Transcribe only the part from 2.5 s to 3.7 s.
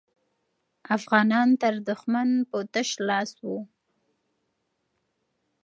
تش لاس وو.